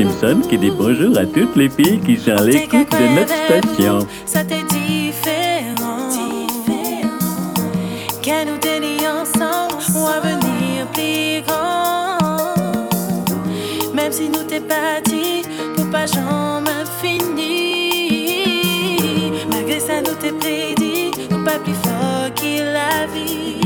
Simpson 0.00 0.40
qui 0.48 0.56
dit 0.56 0.70
bonjour 0.70 1.14
à 1.18 1.26
toutes 1.26 1.56
les 1.56 1.68
filles 1.68 2.00
qui 2.00 2.16
sont 2.16 2.30
à 2.30 2.42
l'écoute 2.42 2.90
de 2.90 3.06
notre 3.18 3.34
station. 3.44 3.98
Ça 4.24 4.42
t'est 4.44 4.62
différent. 4.62 6.08
différent. 6.08 7.54
Que 8.22 8.44
nous 8.46 8.56
tenions 8.58 9.20
ensemble 9.20 9.74
ou 9.94 10.06
avenir 10.08 10.86
plus 10.94 11.42
grand. 11.46 12.18
Même 13.94 14.12
si 14.12 14.30
nous 14.30 14.44
t'es 14.48 14.60
parti 14.60 15.42
pour 15.76 15.90
pas 15.90 16.06
jamais 16.06 16.84
finir. 17.02 17.34
Malgré 19.50 19.80
ça, 19.80 20.00
nous 20.00 20.14
t'es 20.18 20.32
prédit, 20.32 21.10
nous 21.30 21.44
pas 21.44 21.58
plus 21.58 21.74
fort 21.74 22.32
que 22.34 22.62
la 22.72 23.06
vie. 23.06 23.59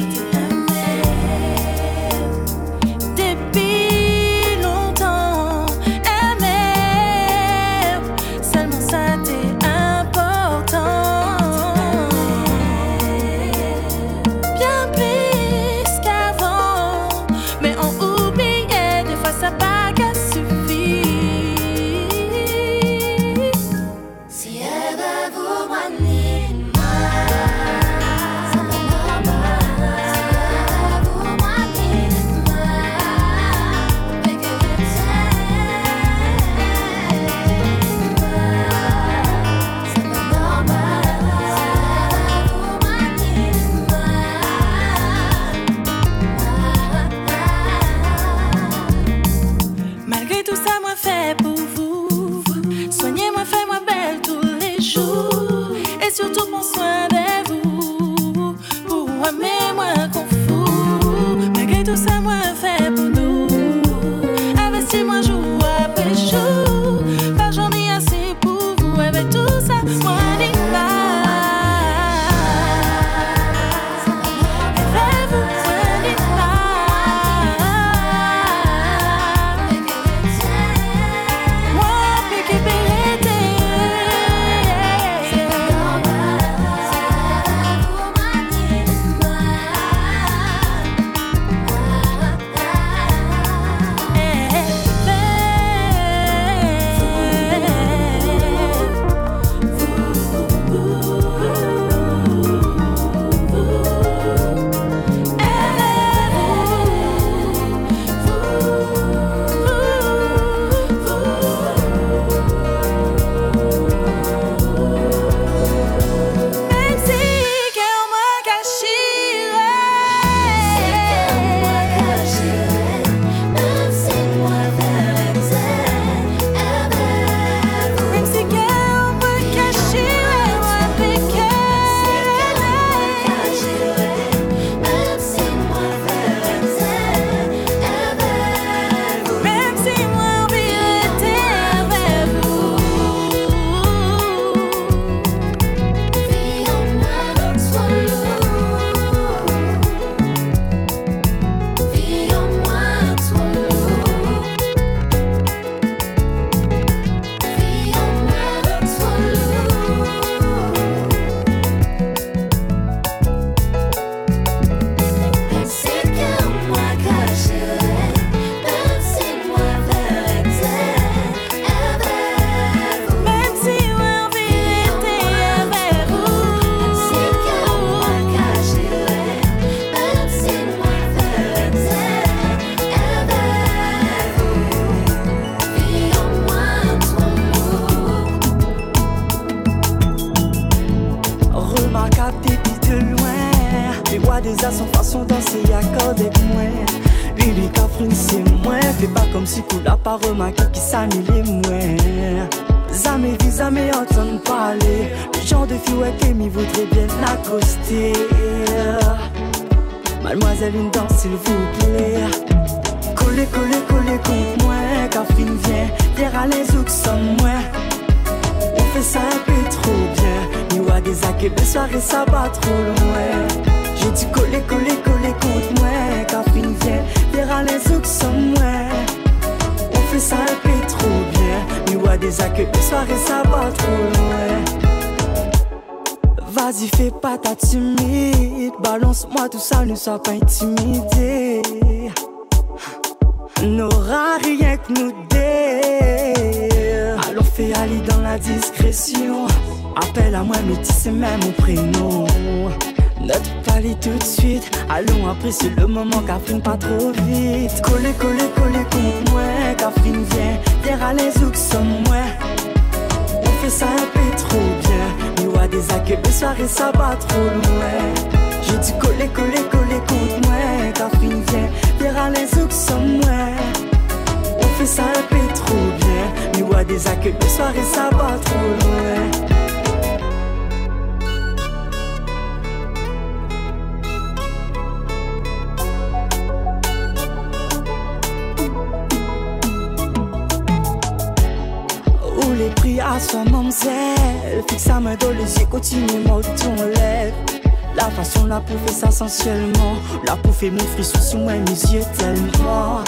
mon 300.71 300.85
frisson 300.95 301.21
sur 301.21 301.39
moi, 301.41 301.53
mes 301.53 301.93
yeux 301.93 302.05
tellement. 302.17 303.03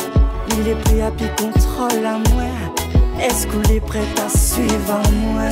Il 0.58 0.68
est 0.68 0.74
prêt 0.74 1.02
à 1.02 1.10
puis 1.10 1.26
contrôle 1.36 2.04
à 2.04 2.18
moi. 2.32 2.44
Est-ce 3.20 3.46
qu'on 3.46 3.62
est 3.72 3.80
prêt 3.80 4.04
à 4.24 4.28
suivre 4.28 4.90
à 4.90 5.10
moi? 5.10 5.48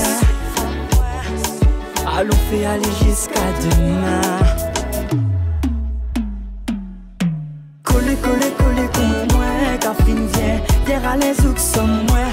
Allons 2.16 2.36
fait 2.50 2.64
aller 2.66 2.92
jusqu'à 3.04 3.40
demain. 3.62 4.20
Coller, 7.82 8.16
coller, 8.16 8.52
coller 8.58 8.88
contre 8.92 9.36
moi. 9.36 9.46
Catherine 9.80 10.26
vient, 10.34 10.60
derrière 10.86 11.16
les 11.16 11.46
ouks 11.46 11.58
sommes 11.58 12.04
moi. 12.08 12.26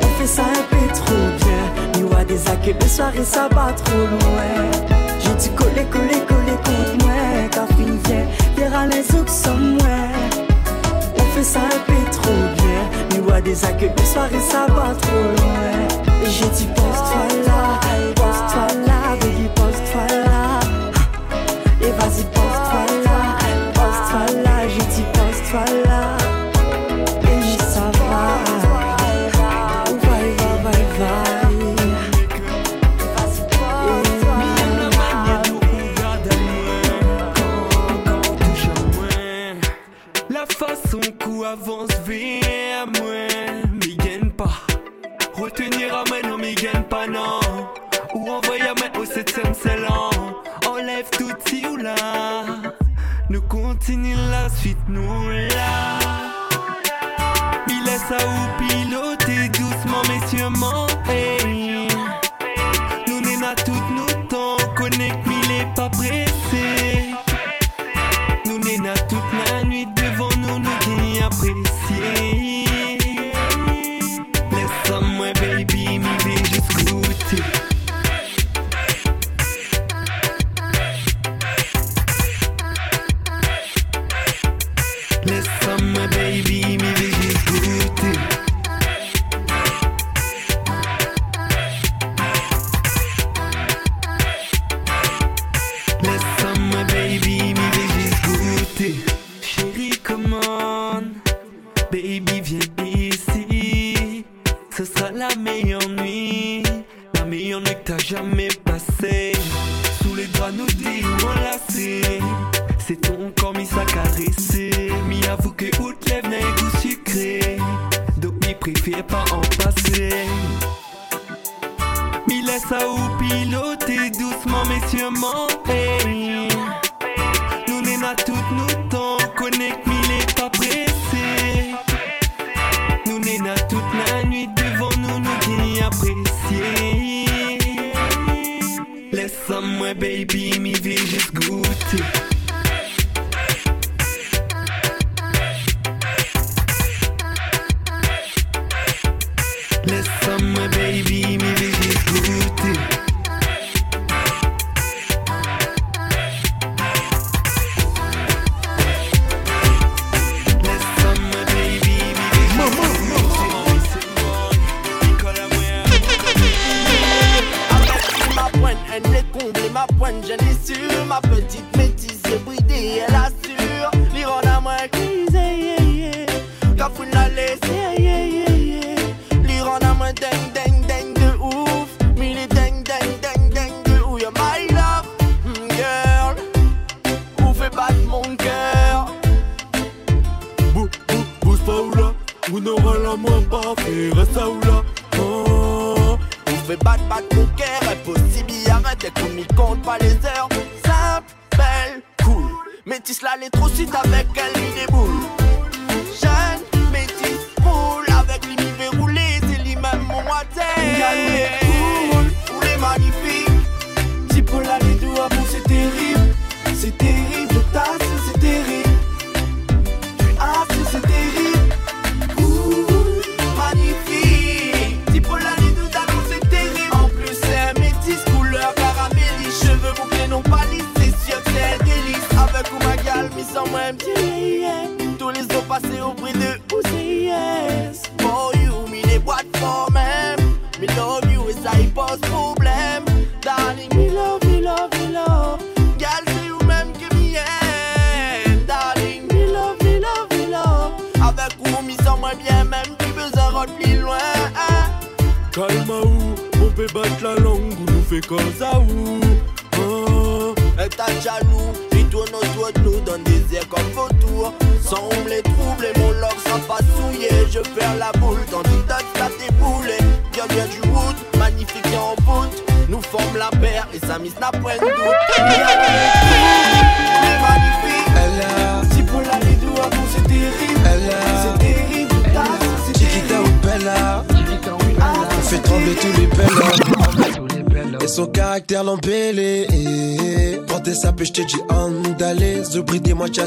On 0.00 0.06
fait 0.20 0.26
ça 0.26 0.42
un 0.42 0.64
peu 0.68 0.86
trop 0.94 1.14
bien. 1.44 1.62
Il 1.94 2.12
y 2.12 2.14
a 2.14 2.24
des 2.24 2.48
acquis 2.48 2.74
de 2.74 2.88
soirée, 2.88 3.24
ça 3.24 3.48
va 3.52 3.72
trop 3.72 3.98
loin 3.98 5.07
tu 5.38 5.50
coller, 5.50 5.84
coller, 5.90 6.20
coller 6.26 6.58
contre 6.64 7.04
moi. 7.04 7.14
Ta 7.50 7.66
fille 7.74 7.98
vient, 8.06 8.26
verra 8.56 8.86
les 8.86 9.14
autres 9.14 9.30
sans. 9.30 9.56
On 11.16 11.24
fait 11.34 11.42
ça 11.42 11.60
un 11.60 11.80
peu 11.86 12.10
trop 12.10 12.32
bien. 12.56 12.80
Mais 13.10 13.20
ouais, 13.20 13.42
des 13.42 13.64
accueils 13.64 13.92
de 13.96 14.02
soirée, 14.02 14.40
ça 14.40 14.66
va 14.68 14.94
trop 15.00 15.22
loin. 15.36 15.70
Et 16.22 16.30
j'ai 16.30 16.48
dit, 16.48 16.68
pose-toi 16.74 17.26
là, 17.46 17.80
pose-toi 18.16 18.66
là, 18.86 19.16
baby, 19.20 19.48
pose-toi 19.54 20.06
là. 20.26 20.60
Et 21.80 21.92
vas-y, 21.92 22.24
pose-toi 22.36 22.82
là, 23.04 23.20
pose-toi 23.74 24.42
là. 24.42 24.68
J'ai 24.68 24.86
dit, 24.94 25.04
pose-toi 25.12 25.64
là. 25.84 25.87
rêve 50.98 51.10
tout 51.10 51.68
ou 51.70 51.76
là 51.76 51.94
Nous 53.30 53.42
continue 53.42 54.16
la 54.30 54.48
suite 54.48 54.78
nous 54.88 55.28
là 55.28 55.98
Il 57.68 57.84
laisse 57.84 58.10
à 58.10 58.24
vous 58.24 58.48
piloter 58.58 59.48
doucement 59.48 60.02
mais 60.08 60.26
sûrement 60.26 60.86
hey. 61.08 61.37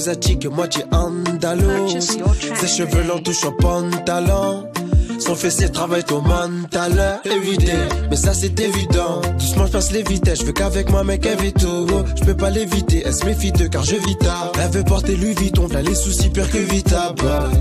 Asiatique, 0.01 0.48
moitié 0.48 0.84
andalo. 0.91 1.88
Ses 2.00 2.67
cheveux 2.67 3.03
longs 3.03 3.20
touchent 3.20 3.46
au 3.46 3.51
pantalon. 3.51 4.67
Son 5.20 5.36
fessier 5.36 5.70
travaille 5.70 6.03
ton 6.03 6.22
mental 6.22 7.22
Évité, 7.24 7.74
mais 8.10 8.15
ça 8.15 8.34
c'est 8.34 8.60
évident. 8.60 9.22
Doucement 9.38 9.67
je 9.67 9.72
passe 9.72 9.91
les 9.91 10.01
vitesses, 10.01 10.39
je 10.39 10.46
veux 10.46 10.53
qu'avec 10.53 10.89
moi 10.89 11.03
mec 11.03 11.24
elle 11.27 11.39
vit 11.39 11.53
tout. 11.53 11.86
Je 12.15 12.25
peux 12.25 12.36
pas 12.36 12.50
l'éviter, 12.50 13.03
elle 13.05 13.13
se 13.13 13.25
méfie 13.25 13.51
de 13.51 13.67
car 13.67 13.84
je 13.84 13.98
vis 13.98 14.17
tard. 14.17 14.51
Elle 14.60 14.72
veut 14.72 14.84
porter 14.84 15.15
Louis 15.15 15.36
Vuitton, 15.36 15.67
là 15.67 15.84
les 15.84 15.93
soucis 15.93 16.29
pire 16.29 16.50
que 16.50 16.58
Vita. 16.58 17.13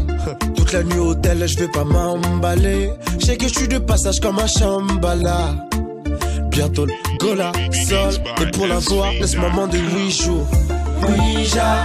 Toute 0.57 0.73
la 0.73 0.83
nuit 0.83 0.99
au 0.99 1.09
hôtel, 1.09 1.47
je 1.47 1.59
vais 1.59 1.69
pas 1.69 1.85
m'emballer. 1.85 2.91
Je 3.19 3.27
sais 3.27 3.37
que 3.37 3.49
je 3.49 3.55
suis 3.55 3.69
de 3.69 3.79
passage 3.79 4.21
comme 4.21 4.39
un 4.39 4.47
chambala 4.47 5.67
Bientôt 6.51 6.87
le 6.87 6.95
gola, 7.19 7.53
sol 7.87 8.15
Et 8.41 8.51
pour 8.53 8.67
la 8.67 8.79
voir, 8.79 9.13
laisse-moi 9.13 9.67
de 9.67 9.79
8 9.79 10.11
jours. 10.11 10.47
Ouija 11.03 11.85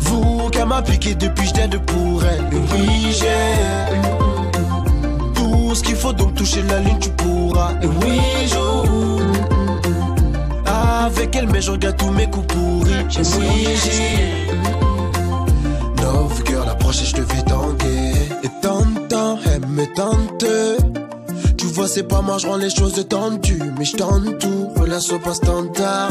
Vous 0.00 0.48
qu'elle 0.50 0.66
m'a 0.66 0.82
piqué 0.82 1.14
depuis 1.14 1.46
j'étais 1.46 1.78
pour 1.78 2.22
elle 2.24 2.44
oui 2.52 3.12
j'ai 3.12 3.54
Tout 5.34 5.74
ce 5.74 5.82
qu'il 5.82 5.96
faut 5.96 6.12
donc 6.12 6.34
toucher 6.34 6.62
la 6.62 6.80
ligne 6.80 6.98
tu 6.98 7.10
pourras. 7.10 7.72
Et 7.82 7.86
oui 7.86 8.20
joue. 8.46 9.20
Avec 10.66 11.34
elle 11.36 11.48
mais 11.48 11.60
je 11.60 11.70
regarde 11.72 11.96
tous 11.96 12.10
mes 12.10 12.28
coups 12.28 12.46
pourris. 12.54 13.06
Oui 13.38 13.68
j'ai 13.84 14.48
Love 16.02 16.42
girl 16.46 16.68
approche 16.68 17.02
et 17.02 17.06
je 17.06 17.14
te 17.14 17.22
fais 17.22 17.42
tanguer. 17.42 18.12
Et 18.44 18.50
t'entends, 18.62 19.38
elle 19.46 19.66
me 19.66 19.84
tente. 19.94 20.44
Tu 21.56 21.66
vois, 21.66 21.88
c'est 21.88 22.04
pas 22.04 22.20
moi, 22.22 22.38
je 22.38 22.46
rends 22.46 22.56
les 22.56 22.70
choses 22.70 23.04
tendues. 23.08 23.62
Mais 23.78 23.84
je 23.84 23.96
tente 23.96 24.38
tout, 24.38 24.68
relation 24.76 25.18
pas 25.18 25.34
standard. 25.34 26.08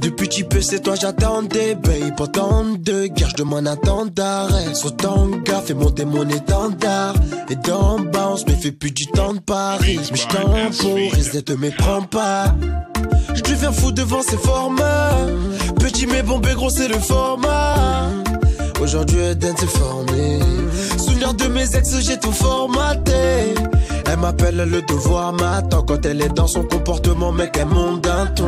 Depuis 0.00 0.28
petit 0.28 0.44
peu, 0.44 0.60
c'est 0.60 0.80
toi, 0.80 0.94
j'attendais, 0.94 1.74
babe. 1.74 2.14
Pourtant, 2.16 2.64
de 2.78 3.06
guerre, 3.06 3.30
je 3.30 3.36
demande 3.36 3.66
un 3.66 3.76
temps 3.76 4.06
d'arrêt. 4.06 4.74
Sur 4.74 4.96
tanga, 4.96 5.60
fais 5.64 5.74
monter 5.74 6.04
mon 6.04 6.28
étendard. 6.28 7.14
Et 7.50 7.56
d'en 7.56 7.98
bas, 8.00 8.30
on 8.32 8.36
se 8.36 8.44
méfie 8.46 8.72
plus 8.72 8.92
du 8.92 9.06
temps 9.06 9.34
de 9.34 9.40
Paris. 9.40 10.00
Mais 10.10 10.16
je 10.16 10.26
temporise, 10.28 11.34
ne 11.34 11.40
te 11.40 11.52
méprends 11.52 12.02
pas. 12.02 12.54
Je 13.34 13.42
deviens 13.42 13.72
fou 13.72 13.92
devant 13.92 14.22
ces 14.22 14.38
formats. 14.38 15.16
Petit 15.80 16.06
mais 16.06 16.22
bombé, 16.22 16.54
gros, 16.54 16.70
c'est 16.70 16.88
le 16.88 16.98
format. 16.98 18.10
Aujourd'hui, 18.80 19.18
Eden 19.20 19.56
s'est 19.56 19.66
formé. 19.66 20.38
Souvenir 20.98 21.34
de 21.34 21.46
mes 21.48 21.76
ex, 21.76 21.98
j'ai 22.00 22.18
tout 22.18 22.32
formaté. 22.32 23.54
Elle 24.10 24.18
m'appelle 24.18 24.56
le 24.56 24.82
devoir 24.82 25.32
m'attend 25.34 25.82
quand 25.82 26.06
elle 26.06 26.22
est 26.22 26.34
dans 26.34 26.46
son 26.46 26.62
comportement, 26.62 27.30
mec, 27.30 27.56
elle 27.60 27.66
monte 27.66 28.00
d'un 28.02 28.26
ton. 28.26 28.46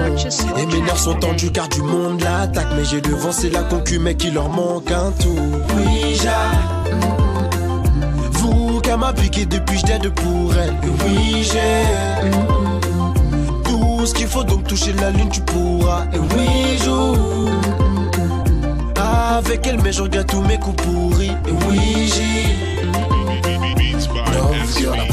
Et 0.57 0.67
mes 0.67 0.81
nerfs 0.81 0.97
sont 0.99 1.15
tendus 1.15 1.51
car 1.51 1.69
du 1.69 1.83
monde 1.83 2.21
l'attaque. 2.23 2.69
Mais 2.77 2.85
j'ai 2.85 3.01
devancé 3.01 3.51
la 3.51 3.63
concu, 3.65 3.99
mec, 3.99 4.25
il 4.25 4.35
leur 4.35 4.49
manque 4.49 4.91
un 4.91 5.13
tout. 5.21 5.37
Oui, 5.77 6.15
j'ai. 6.15 6.29
Vous 8.33 8.81
qu'elle 8.81 8.99
m'a 8.99 9.13
piqué 9.13 9.45
depuis 9.45 9.79
j'étais 9.79 10.09
pour 10.09 10.55
elle. 10.57 10.75
Oui, 11.05 11.43
j'ai. 11.43 11.85
Tout 13.65 14.07
ce 14.07 14.15
qu'il 14.15 14.29
faut 14.29 14.45
donc 14.45 14.67
toucher 14.67 14.95
la 14.95 15.11
lune, 15.11 15.29
tu 15.31 15.43
pourras. 15.43 16.05
Et 16.15 16.19
oui, 16.19 16.79
joue 16.83 17.51
avec 19.37 19.67
elle, 19.67 19.81
mais 19.83 19.93
je 19.93 20.03
regarde 20.03 20.27
tous 20.27 20.43
mes 20.43 20.59
coups 20.59 20.83
pourris. 20.83 21.33
Et 21.49 21.53
oui, 21.69 22.13
j'ai. 22.15 22.40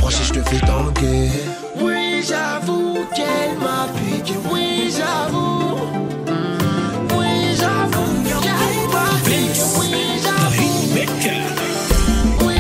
Love 0.08 0.16
girl, 0.16 0.18
approche 0.18 0.22
et 0.22 0.26
je 0.26 0.34
te 0.34 0.50
fais 0.50 0.60
tanguer. 0.66 1.30
Oui, 1.82 2.24
j'avoue 2.28 3.06
qu'elle 3.14 3.58
m'a 3.60 3.88
piqué. 3.98 4.36
Oui, 4.52 4.94
j'avoue. 4.96 5.76
Oui, 7.16 7.56
j'avoue 7.58 8.24
qu'elle 8.42 8.88
m'a 8.94 9.10
piqué. 9.26 9.64
Oui, 9.78 9.90
j'avoue. 10.24 10.62
Oui, 12.46 12.58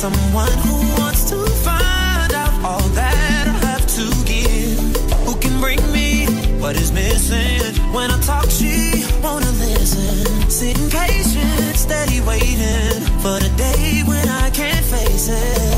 j'avoue 0.00 0.71
places. 15.28 15.71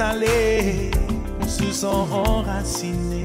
On 0.00 1.46
se 1.46 1.70
sent 1.70 1.86
enraciné. 1.86 3.22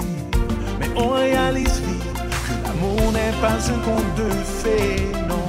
Mais 0.79 0.87
on 0.95 1.09
réalise 1.09 1.81
que 1.81 2.67
l'amour 2.67 3.11
n'est 3.11 3.33
pas 3.41 3.57
un 3.57 3.79
conte 3.79 4.15
de 4.15 4.29
fées, 4.43 5.07
non. 5.27 5.47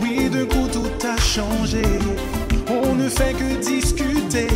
Oui, 0.00 0.30
d'un 0.30 0.46
coup, 0.46 0.66
tout 0.72 1.06
a 1.06 1.20
changé. 1.20 1.82
On 2.68 2.94
ne 2.94 3.08
fait 3.08 3.34
que 3.34 3.60
discuter. 3.60 4.48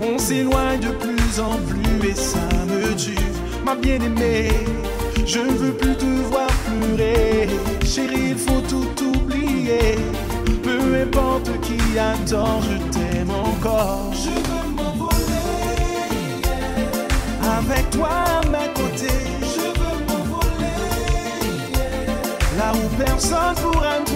On 0.00 0.16
s'éloigne 0.16 0.80
de 0.80 0.90
plus 0.90 1.40
en 1.40 1.56
plus 1.66 2.08
et 2.08 2.14
ça 2.14 2.46
me 2.68 2.94
tue, 2.94 3.16
ma 3.64 3.74
bien-aimée. 3.74 4.50
Je 5.26 5.40
ne 5.40 5.52
veux 5.52 5.72
plus 5.72 5.96
te 5.96 6.04
voir 6.30 6.46
pleurer. 6.66 7.48
Chérie, 7.84 8.30
il 8.30 8.38
faut 8.38 8.62
tout 8.68 9.04
oublier. 9.04 9.96
Peu 10.62 11.02
importe 11.02 11.50
qui 11.62 11.98
attend, 11.98 12.60
je 12.60 12.76
t'aime 12.92 13.30
encore. 13.30 14.13
Basuren 23.54 24.13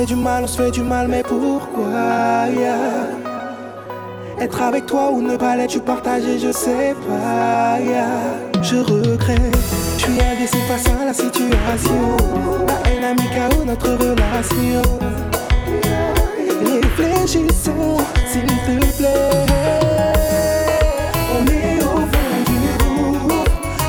fait 0.00 0.06
du 0.06 0.16
mal, 0.16 0.44
on 0.44 0.46
se 0.46 0.56
fait 0.56 0.70
du 0.70 0.82
mal, 0.82 1.08
mais 1.08 1.22
pourquoi 1.22 2.46
yeah? 2.56 3.08
Être 4.40 4.62
avec 4.62 4.86
toi 4.86 5.10
ou 5.10 5.20
ne 5.20 5.36
pas 5.36 5.56
l'être, 5.56 5.70
tu 5.70 5.80
partager, 5.80 6.38
je 6.38 6.50
sais 6.52 6.94
pas. 7.06 7.78
Yeah. 7.80 8.62
Je 8.62 8.76
regrette, 8.76 9.58
je 9.98 10.02
suis 10.04 10.12
indécis 10.12 10.62
face 10.68 10.86
à 10.86 11.04
la 11.04 11.12
situation. 11.12 12.16
La 12.66 12.90
haine 12.90 13.04
a 13.04 13.14
mis 13.14 13.28
KO 13.28 13.64
notre 13.64 13.90
relation. 13.90 14.82
Réfléchissons, 16.64 17.98
s'il 18.30 18.46
te 18.46 18.96
plaît. 18.96 19.46
On 21.36 21.44
est 21.46 21.82
au 21.82 21.98
fond 22.10 22.36
du 22.48 22.58
gouffre, 22.82 23.44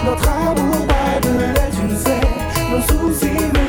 notre 0.06 0.30
amour 0.30 0.88
pas 0.88 1.20
de 1.26 1.34
l'aide, 1.40 1.74
tu 1.88 1.96
sais, 1.96 2.24
nos 2.70 2.82
soucis. 2.82 3.61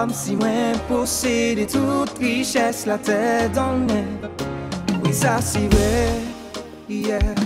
Kom 0.00 0.12
si 0.14 0.32
mwen 0.32 0.78
posede 0.88 1.66
tout 1.68 2.08
viches 2.16 2.86
la 2.88 2.96
tè 2.96 3.50
dan 3.52 3.82
mè 3.84 3.98
Oui 5.02 5.12
sa 5.12 5.34
si 5.44 5.66
vè, 5.74 6.08
yeah. 6.88 7.36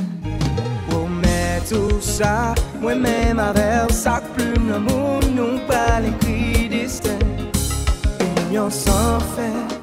Pou 0.87 1.11
mè 1.19 1.59
tout 1.67 1.99
sa, 1.99 2.55
mwen 2.79 3.03
mèm 3.03 3.43
avèl 3.43 3.91
sak 3.91 4.31
plume 4.39 4.69
Nan 4.71 4.87
moun 4.87 5.35
nou 5.35 5.59
pal 5.67 6.07
ekri 6.13 6.69
distè 6.71 7.19
Union 8.23 8.71
san 8.71 9.19
fè 9.35 9.74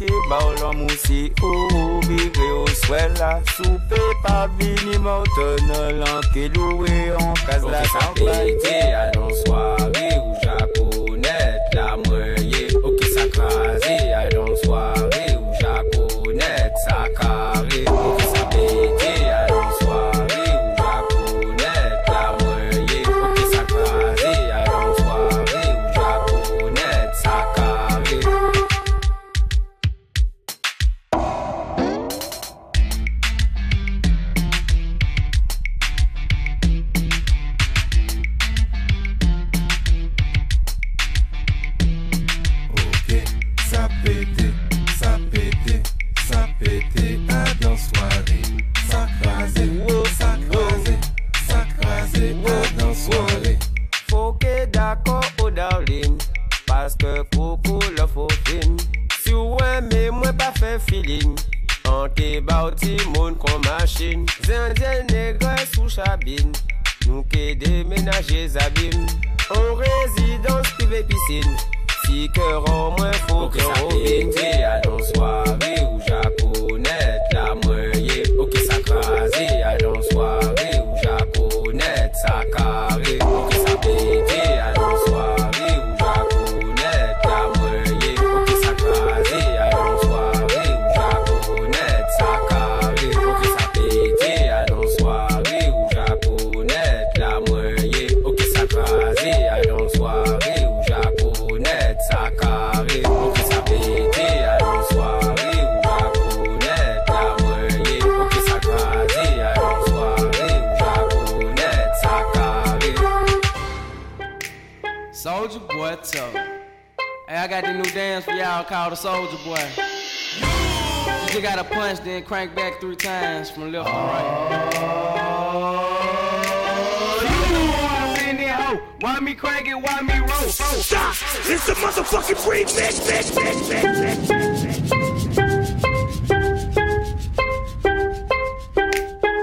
ke 0.00 0.08
ba 0.30 0.38
ou 0.40 0.52
lò 0.60 0.70
mousi 0.72 1.28
ou 1.44 1.68
ou 1.76 2.00
Vivre 2.08 2.48
ou 2.56 2.68
swel 2.82 3.12
la 3.20 3.36
soupe 3.52 4.00
pa 4.24 4.48
vini 4.56 4.96
Mouton 5.04 5.60
nan 5.68 6.00
lan 6.00 6.24
ke 6.32 6.48
loue 6.56 6.88
an 7.20 7.36
kaz 7.44 7.68
la 7.68 7.84
sanpe 7.92 8.79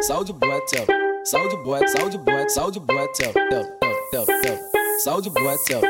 soldier 0.08 0.32
boy 0.32 0.58
tough, 0.72 0.88
soldier 1.26 1.58
boy, 1.58 1.86
soldier 1.86 2.18
boy, 2.18 2.48
soldier 2.48 2.80
boy 2.80 3.06
tough, 3.14 3.34
tough, 3.34 3.68
tough, 3.82 3.98
tough, 4.14 4.28
tough, 4.42 4.60
soldier 5.00 5.30
boy 5.32 5.56
tough. 5.68 5.84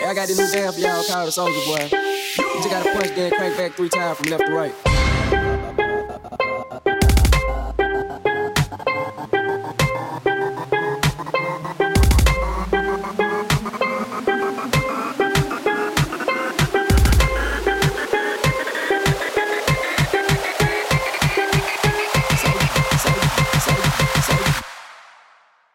Yeah, 0.00 0.08
I 0.08 0.14
got 0.14 0.26
this 0.26 0.38
new 0.38 0.52
jam 0.52 0.72
for 0.72 0.80
y'all 0.80 1.04
called 1.04 1.28
the 1.28 1.30
soldier 1.30 1.64
boy. 1.66 1.88
You 1.92 2.54
just 2.54 2.68
gotta 2.68 2.92
punch, 2.92 3.14
then 3.14 3.30
crank 3.30 3.56
back 3.56 3.72
three 3.74 3.88
times 3.88 4.18
from 4.18 4.30
left 4.30 4.44
to 4.44 4.52
right. 4.52 4.89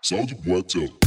Sound 0.05 0.35
Boatel. 0.45 1.04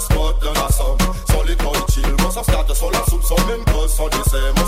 smått 0.00 0.40
den 0.42 0.56
er 0.56 0.72
som 0.72 0.96
Så 1.30 1.42
litt 1.48 1.62
høyt 1.62 1.92
chill, 1.92 2.14
men 2.22 2.32
som 2.32 2.44
skatter, 2.44 2.74
så 2.74 2.90
la 2.94 3.04
som 3.10 3.22
men, 3.22 3.64
buss, 3.72 4.00
on 4.00 4.10
the 4.10 4.22
same. 4.30 4.59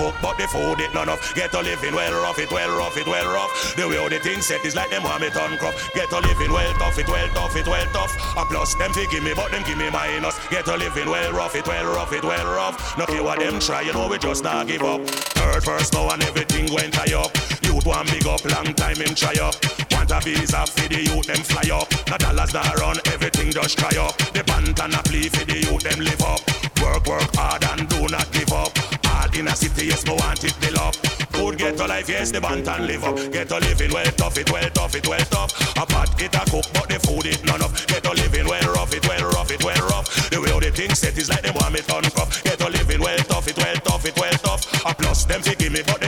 Cook, 0.00 0.14
but 0.22 0.38
the 0.40 0.48
food 0.48 0.80
it 0.80 0.92
none 0.94 1.08
of. 1.08 1.20
Get 1.34 1.52
to 1.52 1.60
living 1.60 1.94
well 1.94 2.12
rough, 2.22 2.38
it 2.38 2.50
well 2.50 2.72
rough, 2.72 2.96
it 2.96 3.06
well 3.06 3.28
rough. 3.28 3.76
The 3.76 3.86
way 3.86 4.00
how 4.00 4.08
the 4.08 4.18
thing 4.18 4.40
set 4.40 4.64
is 4.64 4.74
like 4.74 4.88
them 4.88 5.04
want 5.04 5.20
me 5.20 5.28
turn 5.28 5.56
crop. 5.58 5.74
Get 5.92 6.08
to 6.08 6.18
living 6.20 6.52
well 6.52 6.72
tough, 6.80 6.98
it 6.98 7.08
well 7.08 7.28
tough, 7.36 7.56
it 7.56 7.68
well 7.68 7.86
tough. 7.92 8.12
A 8.36 8.44
plus 8.46 8.74
them 8.74 8.92
fi 8.92 9.04
give 9.10 9.22
me, 9.22 9.32
but 9.36 9.50
them 9.52 9.62
give 9.64 9.76
me 9.76 9.90
minus. 9.90 10.36
Get 10.48 10.64
to 10.64 10.76
living 10.76 11.08
well 11.10 11.32
rough, 11.32 11.54
it 11.54 11.66
well 11.66 11.84
rough, 11.84 12.12
it 12.12 12.24
well 12.24 12.46
rough. 12.46 12.96
No 12.96 13.04
care 13.04 13.22
what 13.22 13.38
them 13.38 13.60
try, 13.60 13.82
you 13.82 13.92
know 13.92 14.08
we 14.08 14.18
just 14.18 14.42
not 14.42 14.66
give 14.66 14.82
up. 14.82 15.04
Third 15.36 15.62
first 15.62 15.92
now 15.92 16.08
and 16.08 16.22
everything 16.24 16.72
went 16.72 16.94
high 16.94 17.12
up. 17.12 17.30
Youth 17.62 17.84
one 17.84 18.06
big 18.06 18.26
up, 18.26 18.44
long 18.44 18.72
time 18.74 18.96
him 18.96 19.14
try 19.14 19.36
up. 19.42 19.54
Want 19.92 20.10
a 20.10 20.20
visa 20.20 20.64
for 20.66 20.88
the 20.88 21.02
youth 21.04 21.26
them 21.26 21.42
fly 21.44 21.68
up. 21.76 21.88
No 22.08 22.16
dollars 22.16 22.52
that 22.52 22.74
run, 22.80 22.96
everything 23.12 23.50
just 23.50 23.78
try 23.78 23.92
up. 24.00 24.16
The 24.32 24.44
band 24.44 24.80
and 24.80 24.94
a 24.94 25.02
plea 25.02 25.28
for 25.28 25.44
the 25.44 25.58
youth 25.58 25.82
them 25.82 26.00
live 26.00 26.22
up. 26.22 26.40
Work, 26.80 27.06
work 27.06 27.34
hard 27.36 27.64
and 27.64 27.88
do 27.88 28.08
not 28.08 28.30
give 28.32 28.52
up. 28.52 28.99
All 29.40 29.46
in 29.46 29.52
a 29.52 29.56
city, 29.56 29.86
yes, 29.86 30.04
me 30.04 30.12
want 30.12 30.44
it 30.44 30.52
build 30.60 30.76
up. 30.76 30.94
Good 31.32 31.56
get 31.56 31.76
to 31.78 31.86
life, 31.86 32.10
yes, 32.10 32.30
the 32.30 32.42
band 32.42 32.68
and 32.68 32.86
live 32.86 33.04
up. 33.04 33.16
Get 33.32 33.48
to 33.48 33.58
living 33.58 33.90
well 33.90 34.12
tough, 34.12 34.36
it 34.36 34.52
well 34.52 34.68
tough, 34.68 34.94
it 34.94 35.08
well 35.08 35.24
tough. 35.32 35.76
A 35.80 35.86
pot 35.86 36.12
it 36.20 36.34
a 36.34 36.44
cook, 36.44 36.68
but 36.74 36.88
the 36.92 37.00
food 37.00 37.24
it 37.24 37.42
none 37.46 37.62
of. 37.62 37.72
Get 37.86 38.04
to 38.04 38.12
living 38.12 38.44
well 38.46 38.68
rough, 38.74 38.92
it 38.92 39.08
well 39.08 39.30
rough, 39.32 39.50
it 39.50 39.64
well 39.64 39.80
rough. 39.88 40.28
The 40.28 40.42
way 40.42 40.50
how 40.50 40.60
the 40.60 40.70
thing 40.70 40.92
set 40.92 41.16
is 41.16 41.30
like 41.30 41.40
them 41.40 41.54
want 41.56 41.72
me 41.72 41.80
turn 41.80 42.04
cup. 42.12 42.28
Get 42.44 42.58
to 42.60 42.68
living 42.68 43.00
well 43.00 43.16
tough, 43.32 43.48
it 43.48 43.56
well 43.56 43.76
tough, 43.80 44.04
it 44.04 44.16
well 44.20 44.36
tough. 44.44 44.60
A 44.84 44.92
plus 44.92 45.24
them 45.24 45.40
fi 45.40 45.54
give 45.54 45.72
me, 45.72 45.80
but 45.88 45.99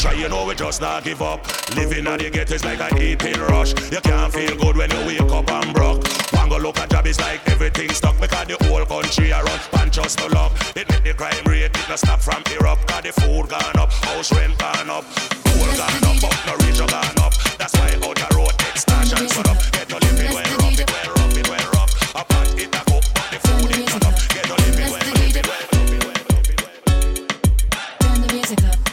try, 0.00 0.12
you 0.14 0.28
know 0.28 0.46
we 0.46 0.54
just 0.54 0.80
not 0.80 1.04
give 1.04 1.20
up. 1.20 1.44
Living 1.76 2.06
at 2.06 2.18
the 2.20 2.30
ghetto 2.30 2.54
is 2.54 2.64
like 2.64 2.80
a 2.80 2.88
eating 3.02 3.40
rush. 3.40 3.72
You 3.92 4.00
can't 4.00 4.32
feel 4.32 4.56
good 4.56 4.76
when 4.76 4.90
you 4.90 5.06
wake 5.06 5.32
up 5.32 5.50
and 5.50 5.74
broke. 5.74 6.06
One 6.32 6.48
go 6.48 6.56
look 6.56 6.78
at 6.78 6.90
job 6.90 7.06
is 7.06 7.20
like 7.20 7.40
everything 7.48 7.90
stuck 7.90 8.18
because 8.18 8.46
the 8.46 8.56
whole 8.64 8.84
country 8.86 9.30
around 9.30 9.60
and 9.80 9.92
just 9.92 10.18
no 10.18 10.26
luck. 10.28 10.52
It 10.76 10.88
make 10.88 11.04
the 11.04 11.14
crime 11.14 11.44
rate 11.44 11.64
it 11.64 11.88
no 11.88 11.96
stop 11.96 12.20
from 12.20 12.42
erupt. 12.56 12.86
Cause 12.88 13.02
the 13.02 13.12
food 13.20 13.48
gone 13.48 13.76
up, 13.76 13.92
house 13.92 14.32
rent 14.32 14.56
gone 14.58 14.90
up, 14.90 15.04
gold 15.44 15.76
gone 15.76 16.04
up, 16.08 16.16
but 16.22 16.38
no 16.46 16.54
rich 16.64 16.78
gone 16.78 17.18
up. 17.20 17.34
That's 17.58 17.74
why 17.76 17.92
out 18.00 18.16
the 18.16 18.28
road 18.36 18.54
extortion 18.72 19.28
shut 19.28 19.48
up. 19.48 19.58
Get 19.72 19.88
to 19.90 19.98
living 20.00 20.32
well 20.32 20.48
rough, 20.64 20.80
it 20.80 20.90
well 20.90 21.10
rough, 21.16 21.36
it 21.36 21.48
well 21.48 21.68
rough. 21.76 21.92
A 22.16 22.24
pot 22.24 22.48
it 22.56 22.72
a 22.72 22.80
cook, 22.88 23.04
but 23.12 23.28
the 23.28 23.38
food 23.44 23.70
it 23.76 23.84
none 23.84 24.04
up. 24.08 24.16
Get 24.32 24.44
to 24.48 24.56
living 24.64 24.90
well 24.92 25.04
it 25.04 25.44
well 25.44 25.68
it 25.68 25.96
well. 26.06 26.78
Turn 26.88 27.18
up. 27.74 27.98
Turn 28.00 28.20
the 28.22 28.32
music 28.32 28.64
up. 28.64 28.89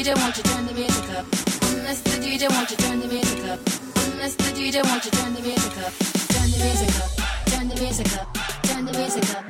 DJ, 0.00 0.18
won't 0.22 0.38
you 0.38 0.42
turn 0.44 0.66
the 0.66 0.72
music 0.72 1.10
up? 1.10 1.26
Mr. 1.30 2.18
DJ, 2.22 2.48
won't 2.50 2.70
you 2.70 2.76
turn 2.78 3.00
the 3.00 3.06
music 3.06 3.26
up? 3.26 3.29
Mr. 4.20 4.52
DJ, 4.52 4.84
won't 4.84 5.02
you 5.02 5.10
turn 5.12 5.32
the 5.32 5.40
music 5.40 5.78
up? 5.78 5.94
Turn 6.28 6.50
the 6.50 6.58
music 6.62 6.94
up, 7.00 7.10
turn 7.46 7.68
the 7.68 7.80
music 7.80 8.18
up, 8.18 8.34
turn 8.64 8.84
the 8.84 8.92
music 8.92 9.34
up. 9.34 9.49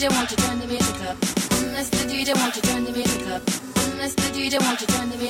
DJ, 0.00 0.08
won't 0.16 0.30
you 0.30 0.36
turn 0.38 0.58
the 0.58 0.66
music 0.66 1.02
up? 1.02 1.16
Mr. 1.76 2.08
DJ, 2.08 2.34
won't 2.34 2.56
you 2.56 2.62
turn 2.62 2.84
the 2.84 2.92
music 2.92 3.26
up? 3.28 3.42
Mr. 4.00 4.32
DJ, 4.32 4.58
won't 4.64 4.80
you 4.80 4.86
turn 4.86 5.10
the 5.10 5.16
music 5.18 5.29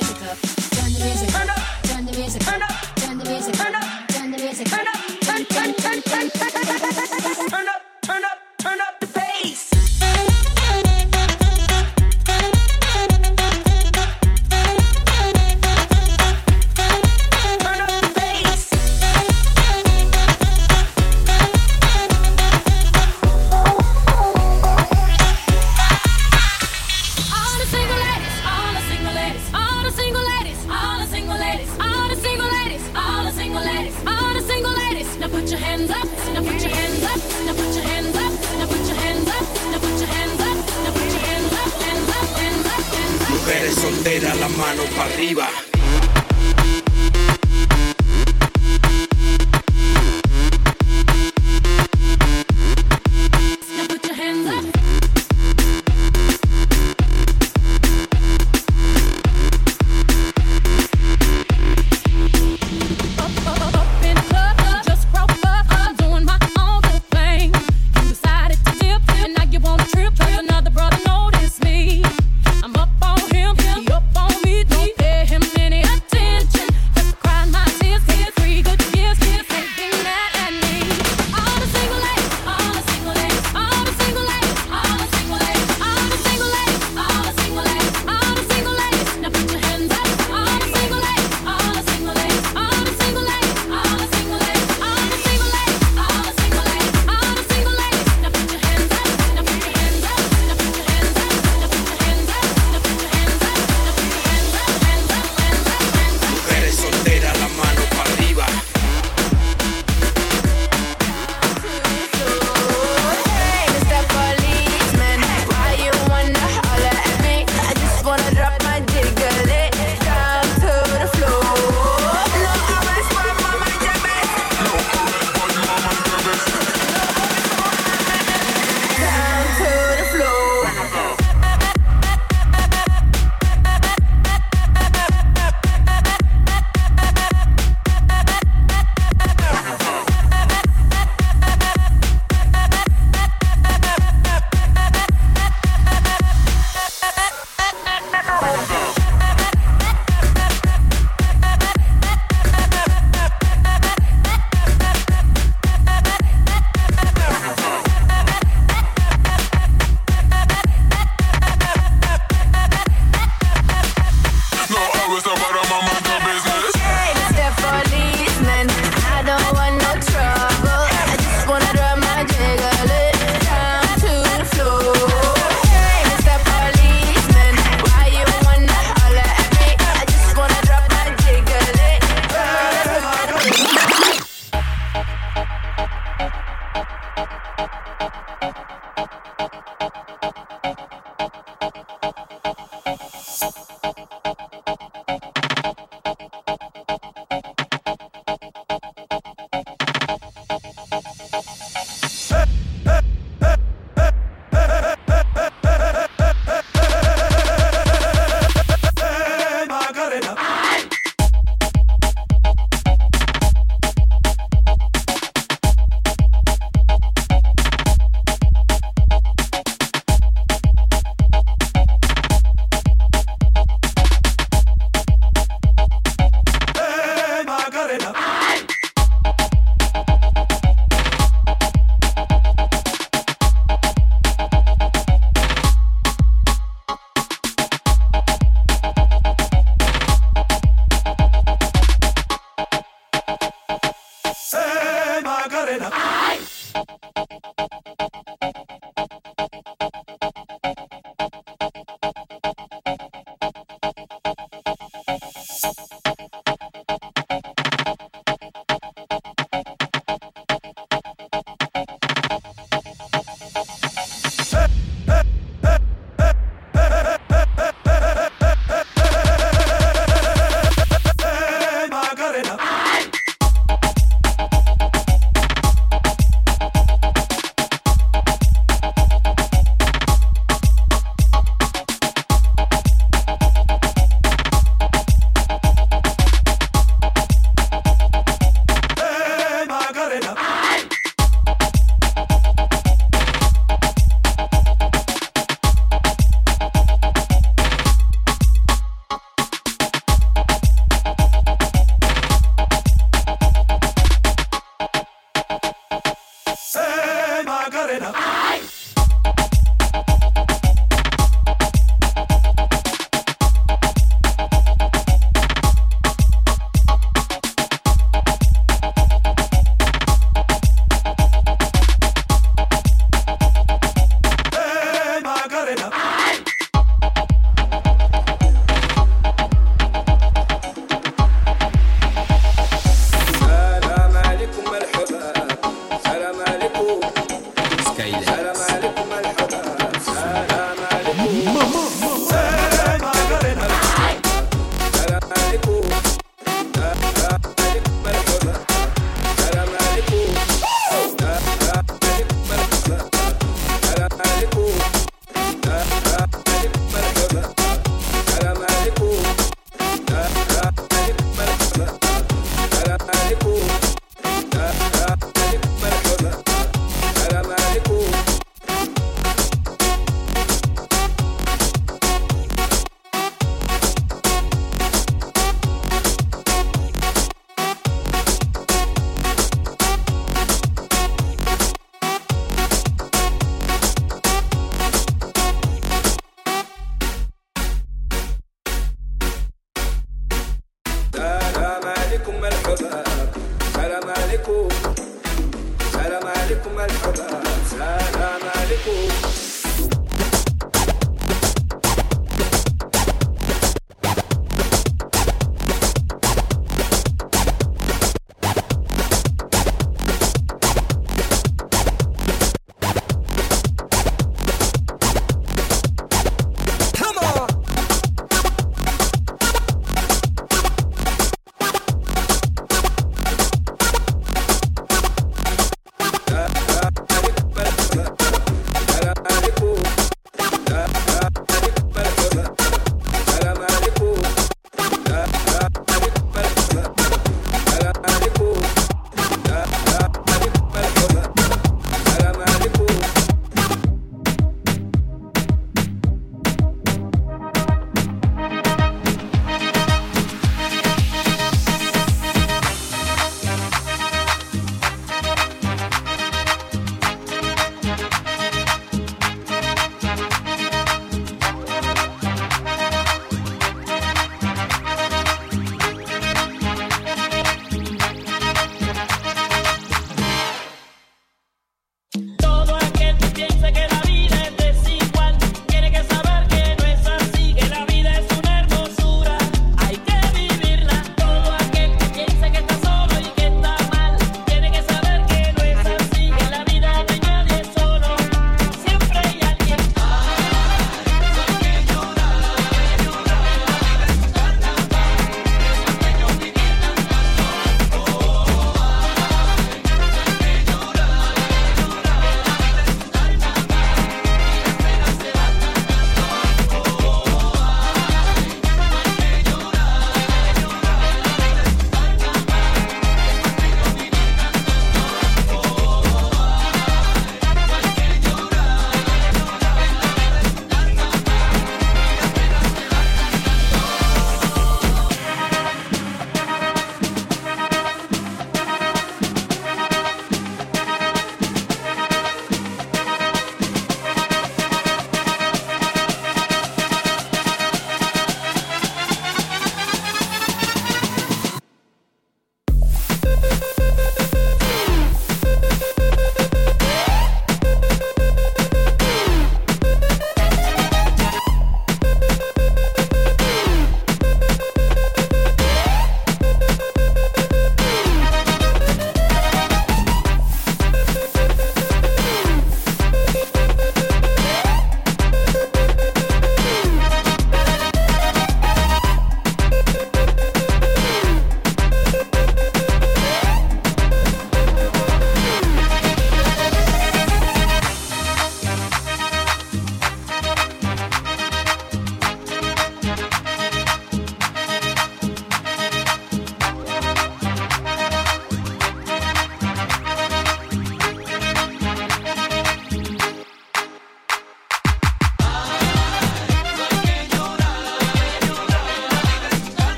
eres 43.61 43.75
soltera, 43.75 44.33
la 44.35 44.49
mano 44.49 44.83
para 44.95 45.13
arriba. 45.13 45.70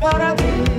para 0.00 0.34
mim. 0.36 0.77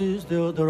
is 0.00 0.24
the, 0.24 0.52
the 0.52 0.64